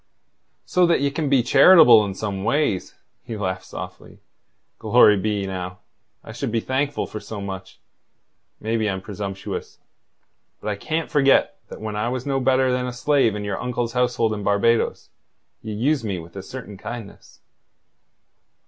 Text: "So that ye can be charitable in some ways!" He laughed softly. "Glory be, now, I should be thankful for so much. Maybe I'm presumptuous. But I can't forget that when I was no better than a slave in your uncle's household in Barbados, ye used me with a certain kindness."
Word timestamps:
"So 0.65 0.87
that 0.87 1.01
ye 1.01 1.11
can 1.11 1.29
be 1.29 1.43
charitable 1.43 2.03
in 2.05 2.15
some 2.15 2.43
ways!" 2.43 2.95
He 3.23 3.37
laughed 3.37 3.65
softly. 3.65 4.17
"Glory 4.79 5.15
be, 5.15 5.45
now, 5.45 5.77
I 6.23 6.31
should 6.31 6.51
be 6.51 6.59
thankful 6.59 7.05
for 7.05 7.19
so 7.19 7.39
much. 7.39 7.77
Maybe 8.59 8.89
I'm 8.89 9.01
presumptuous. 9.01 9.77
But 10.59 10.69
I 10.69 10.75
can't 10.75 11.11
forget 11.11 11.59
that 11.69 11.81
when 11.81 11.95
I 11.95 12.09
was 12.09 12.25
no 12.25 12.39
better 12.39 12.71
than 12.71 12.87
a 12.87 12.93
slave 12.93 13.35
in 13.35 13.43
your 13.43 13.61
uncle's 13.61 13.93
household 13.93 14.33
in 14.33 14.41
Barbados, 14.41 15.11
ye 15.61 15.71
used 15.71 16.03
me 16.03 16.17
with 16.17 16.35
a 16.35 16.41
certain 16.41 16.77
kindness." 16.79 17.39